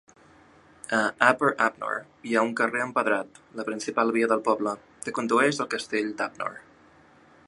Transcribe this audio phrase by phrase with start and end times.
[0.99, 1.99] A Upper Upnor
[2.29, 6.61] hi ha un carrer empedrat, la principal via del poble, que condueix al castell d'Upnor.